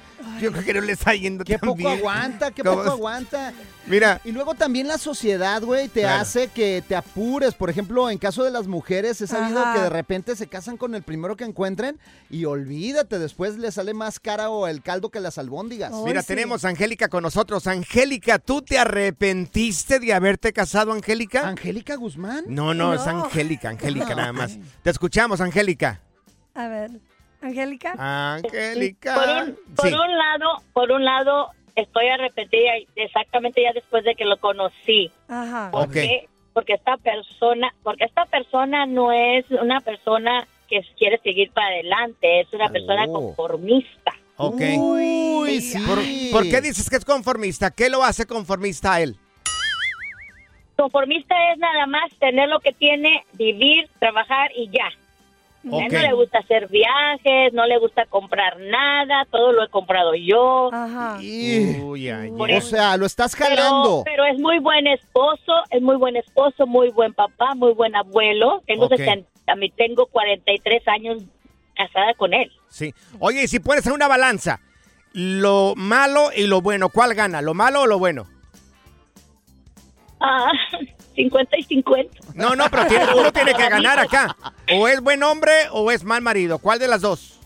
[0.41, 1.99] Yo creo que no le está yendo Qué tan poco bien.
[1.99, 3.53] aguanta, qué ¿Cómo poco aguanta.
[3.87, 4.21] Mira.
[4.25, 6.23] Y luego también la sociedad, güey, te Claro.
[6.23, 7.55] hace que te apures.
[7.55, 9.75] Por ejemplo, en caso de las mujeres, he sabido Ajá.
[9.75, 13.95] que de repente se casan con el primero que encuentren y olvídate, después le sale
[13.95, 15.93] más cara o el caldo que las albóndigas.
[16.05, 17.67] Mira, tenemos a Angélica con nosotros.
[17.67, 21.47] Angélica, ¿tú te arrepentiste de haberte casado, Angélica?
[21.49, 22.45] ¿Angélica Guzmán?
[22.49, 24.59] No, no, es Angélica, Angélica nada más.
[24.83, 26.01] Te escuchamos, Angélica.
[26.55, 26.91] A ver,
[27.43, 27.95] Angélica.
[27.99, 29.15] Angélica.
[29.15, 29.95] Por un, por Sí.
[29.95, 35.11] un lado, por un lado, estoy arrepentida exactamente ya después de que lo conocí.
[35.29, 35.71] Ajá.
[35.71, 36.29] ¿Por qué?
[36.53, 42.41] Porque esta persona, porque esta persona no es una persona que quiere seguir para adelante,
[42.41, 44.13] es una persona conformista.
[44.39, 44.61] Ok.
[44.79, 45.79] Uy, sí.
[45.87, 45.99] ¿Por,
[46.33, 47.71] por qué dices que es conformista?
[47.71, 49.17] ¿Qué lo hace conformista a él?
[50.77, 54.89] Conformista es nada más tener lo que tiene, vivir, trabajar y ya.
[55.73, 59.69] A él no le gusta hacer viajes, no le gusta comprar nada, todo lo he
[59.69, 60.71] comprado yo.
[61.21, 62.57] Uy, ay, Por ay.
[62.59, 64.03] O sea, lo estás jalando.
[64.05, 68.63] pero es muy buen esposo, es muy buen esposo, muy buen papá, muy buen abuelo.
[68.67, 68.97] Tengo Ok.
[68.97, 71.23] 60 a mí tengo 43 años
[71.75, 72.51] casada con él.
[72.69, 72.93] Sí.
[73.21, 74.61] Oye, y si pones en una balanza
[75.13, 77.41] lo malo y lo bueno, ¿cuál gana?
[77.43, 78.27] ¿Lo malo o lo bueno?
[80.21, 80.51] Ah,
[81.17, 82.19] 50 y 50.
[82.35, 84.37] No, no, pero tiene- uno tiene que ganar acá.
[84.79, 86.59] O es buen hombre o es mal marido.
[86.59, 87.41] ¿Cuál de las dos?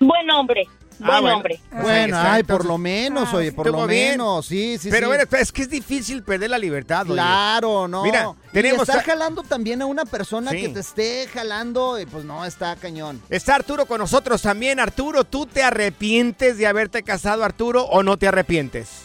[0.00, 0.64] Buen hombre,
[0.98, 1.36] buen Ah, bueno.
[1.36, 1.60] hombre.
[1.72, 4.10] Bueno, ay, por lo menos, oye, por lo bien.
[4.12, 5.08] menos, sí, sí, Pero sí.
[5.16, 7.02] bueno, es que es difícil perder la libertad.
[7.06, 7.14] oye.
[7.14, 8.02] Claro, no.
[8.02, 10.60] Mira, Y tenemos estar a- jalando también a una persona Sí.
[10.60, 13.22] que te esté jalando, y pues no, está cañón.
[13.30, 14.78] Está Arturo con nosotros también.
[14.78, 19.04] Arturo, ¿tú te arrepientes de haberte casado, Arturo, o no te arrepientes?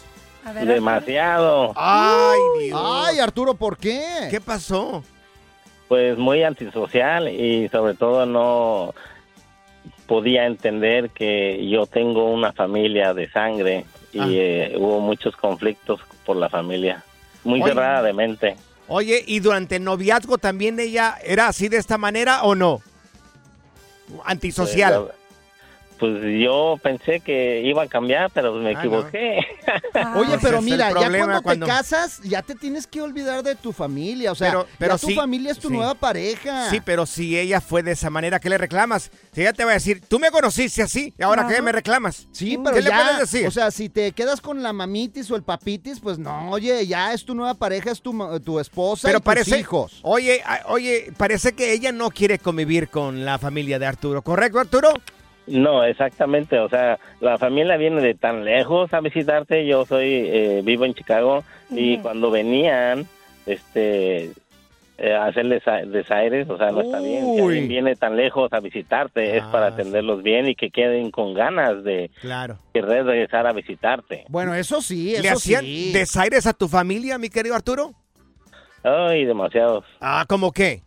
[0.65, 1.73] Demasiado.
[1.75, 2.79] Ay, Dios.
[2.83, 4.27] Ay, Arturo, ¿por qué?
[4.29, 5.03] ¿Qué pasó?
[5.87, 8.93] Pues muy antisocial y sobre todo no
[10.07, 14.25] podía entender que yo tengo una familia de sangre y Ah.
[14.29, 17.03] eh, hubo muchos conflictos por la familia.
[17.43, 17.71] Muy Oye.
[17.73, 18.55] cerrada de mente.
[18.87, 22.81] Oye, ¿y durante el noviazgo también ella era así de esta manera o no?
[24.25, 25.03] Antisocial.
[25.05, 25.18] Pues,
[25.99, 28.79] Pues yo pensé que iba a cambiar, pero me Ah, no.
[28.79, 29.39] equivoqué.
[30.15, 33.01] Oye, Pues pero es el mira, ya cuando, cuando- te casas, ya te tienes que
[33.01, 34.31] olvidar de tu familia.
[34.31, 35.73] O sea, Pero- pero ya tu sí, familia es tu sí.
[35.75, 36.69] nueva pareja.
[36.69, 39.11] Sí, pero si ella fue de esa manera, ¿qué le reclamas?
[39.33, 41.63] Si ella te va a decir, tú me conociste así, ¿y ahora qué Ajá.
[41.63, 42.27] me reclamas?
[42.31, 43.47] Sí, pero ¿Qué le ya, puedes decir?
[43.47, 47.13] o sea, si te quedas con la mamitis o el papitis, pues no, oye, ya
[47.13, 49.99] es tu nueva pareja, es tu, tu esposa pero y tus parece, hijos.
[50.03, 54.59] Oye, a- oye, parece que ella no quiere convivir con la familia de Arturo, ¿correcto,
[54.59, 54.93] Arturo?
[55.49, 56.59] No, exactamente.
[56.59, 59.65] O sea, la familia viene de tan lejos a visitarte.
[59.65, 63.05] Yo soy eh, vivo en Chicago y cuando venían,
[63.45, 64.31] este,
[64.97, 67.25] eh, a hacer desa- desaires, o sea, no está bien.
[67.41, 71.83] Alguien viene tan lejos a visitarte es para atenderlos bien y que queden con ganas
[71.83, 72.59] de Claro.
[72.73, 74.25] querer regresar a visitarte.
[74.29, 75.91] Bueno, eso sí, ¿Le eso hacían sí.
[75.93, 77.93] desaires a tu familia, mi querido Arturo?
[78.83, 79.85] Ay, demasiados.
[79.99, 80.81] Ah, ¿cómo qué?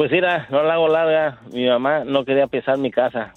[0.00, 1.40] Pues mira, no la hago larga.
[1.52, 3.34] Mi mamá no quería pisar mi casa.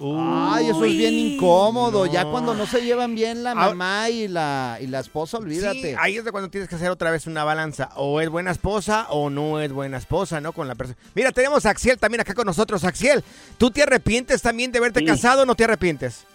[0.00, 2.06] Ay, eso es bien incómodo.
[2.06, 5.92] Ya cuando no se llevan bien la mamá y la, y la esposa, olvídate.
[5.92, 7.90] Sí, ahí es de cuando tienes que hacer otra vez una balanza.
[7.94, 10.50] O es buena esposa o no es buena esposa, ¿no?
[10.50, 10.98] Con la persona.
[11.14, 12.82] Mira, tenemos a Axiel también acá con nosotros.
[12.82, 13.22] Axiel,
[13.56, 16.26] ¿tú te arrepientes también de haberte casado o no te arrepientes?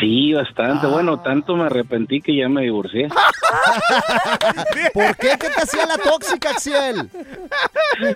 [0.00, 0.86] Sí, bastante.
[0.86, 1.22] Bueno, Ah.
[1.22, 3.08] tanto me arrepentí que ya me divorcié.
[4.94, 5.28] ¿Por qué?
[5.40, 7.08] ¿Qué te hacía la tóxica, Axiel?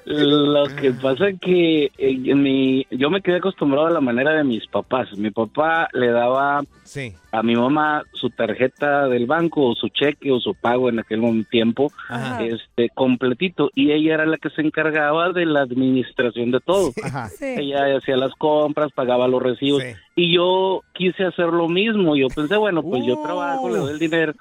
[0.04, 4.44] Lo que pasa es que eh, mi- yo me quedé acostumbrado a la manera de
[4.44, 5.08] mis papás.
[5.16, 7.14] Mi papá le daba Sí.
[7.32, 11.46] a mi mamá su tarjeta del banco o su cheque o su pago en aquel
[11.50, 12.42] tiempo Ajá.
[12.44, 16.92] este completito y ella era la que se encargaba de la administración de todo.
[17.40, 19.82] Ella hacía las compras, pagaba los recibos
[20.18, 22.16] y yo quise hacer lo mismo.
[22.16, 24.32] Yo pensé, bueno, pues yo trabajo, le doy el dinero.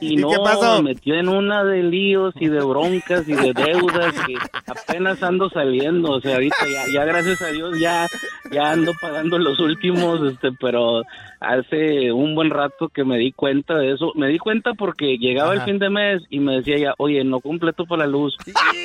[0.00, 0.80] Y, ¿Y no, qué pasó?
[0.80, 4.36] me metió en una de líos y de broncas y de deudas que
[4.68, 6.12] apenas ando saliendo.
[6.12, 8.06] O sea, ahorita ya, ya gracias a Dios ya,
[8.52, 11.02] ya ando pagando los últimos, este, pero
[11.40, 14.12] hace un buen rato que me di cuenta de eso.
[14.14, 17.40] Me di cuenta porque llegaba el fin de mes y me decía ella, oye, no
[17.40, 18.36] completo para la luz.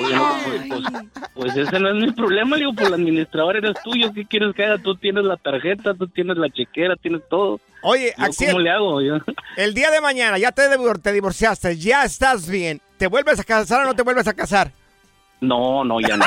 [0.02, 1.04] Oye, no, pues, pues,
[1.34, 4.24] pues ese no es mi problema, le digo, pues el administrador eres tú, ¿yo qué
[4.24, 4.78] quieres que haga?
[4.78, 7.60] Tú tienes la tarjeta, tú tienes la chequera, tienes todo.
[7.82, 8.50] Oye, Yo, Axiel.
[8.52, 9.02] ¿Cómo le hago?
[9.02, 9.18] Yo-
[9.56, 10.62] El día de mañana ya te
[11.12, 12.80] divorciaste, ya estás bien.
[12.96, 14.70] ¿Te vuelves a casar o no te vuelves a casar?
[15.40, 16.24] No, no, ya no.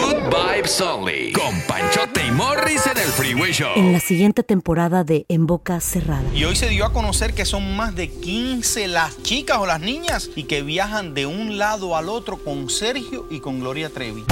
[0.00, 1.32] Good Vibes Only.
[1.32, 3.72] Con Panchote y Morris en el Freeway Show.
[3.74, 6.22] En la siguiente temporada de En Boca Cerrada.
[6.32, 9.80] Y hoy se dio a conocer que son más de 15 las chicas o las
[9.80, 14.24] niñas y que viajan de un lado al otro con Sergio y con Gloria Trevi.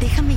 [0.00, 0.36] Déjame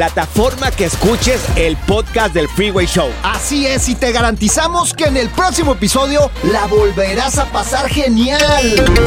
[0.01, 3.11] plataforma que escuches el podcast del Freeway Show.
[3.21, 8.41] Así es, y te garantizamos que en el próximo episodio la volverás a pasar genial.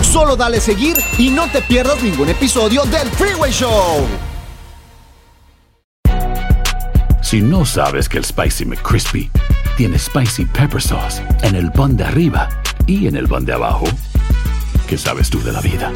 [0.03, 4.07] Solo dale seguir y no te pierdas ningún episodio del Freeway Show.
[7.23, 9.29] Si no sabes que el Spicy McCrispy
[9.77, 12.49] tiene Spicy Pepper Sauce en el pan de arriba
[12.87, 13.87] y en el pan de abajo,
[14.87, 15.93] ¿qué sabes tú de la vida?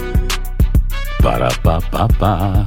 [1.22, 2.66] Para, pa, pa, pa.